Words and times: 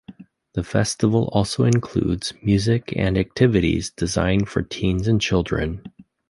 The 0.53 0.63
Festival 0.63 1.29
also 1.31 1.63
includes 1.63 2.33
music 2.41 2.91
and 2.95 3.19
activities 3.19 3.91
designed 3.91 4.49
for 4.49 4.63
teens 4.63 5.07
and 5.07 5.21
children. 5.21 5.83